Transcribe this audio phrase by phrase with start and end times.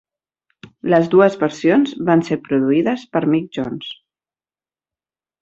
[0.93, 3.93] Les dues versions van ser produïdes per Mick Jones.